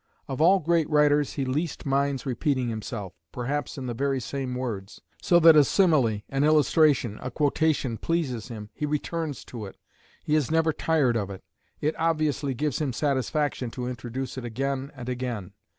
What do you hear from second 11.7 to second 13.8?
it obviously gives him satisfaction